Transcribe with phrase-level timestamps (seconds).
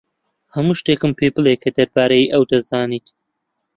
[0.55, 3.07] هەموو شتێکم پێ بڵێ کە دەربارەی ئەو دەزانیت.